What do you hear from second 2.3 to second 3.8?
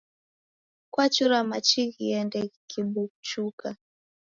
ghikibuchuka?